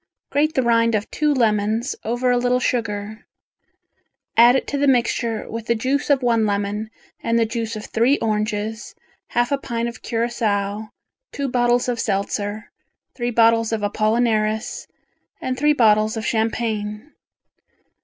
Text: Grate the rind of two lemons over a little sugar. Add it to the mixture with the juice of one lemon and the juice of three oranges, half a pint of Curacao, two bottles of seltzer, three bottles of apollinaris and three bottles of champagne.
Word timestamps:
Grate 0.31 0.55
the 0.55 0.63
rind 0.63 0.95
of 0.95 1.07
two 1.11 1.31
lemons 1.31 1.95
over 2.03 2.31
a 2.31 2.37
little 2.39 2.59
sugar. 2.59 3.27
Add 4.35 4.55
it 4.55 4.65
to 4.69 4.77
the 4.79 4.87
mixture 4.87 5.47
with 5.47 5.67
the 5.67 5.75
juice 5.75 6.09
of 6.09 6.23
one 6.23 6.47
lemon 6.47 6.89
and 7.21 7.37
the 7.37 7.45
juice 7.45 7.75
of 7.75 7.85
three 7.85 8.17
oranges, 8.17 8.95
half 9.27 9.51
a 9.51 9.59
pint 9.59 9.87
of 9.87 10.01
Curacao, 10.01 10.87
two 11.31 11.47
bottles 11.47 11.87
of 11.87 11.99
seltzer, 11.99 12.71
three 13.13 13.29
bottles 13.29 13.71
of 13.71 13.81
apollinaris 13.83 14.87
and 15.39 15.55
three 15.55 15.73
bottles 15.73 16.17
of 16.17 16.25
champagne. 16.25 17.13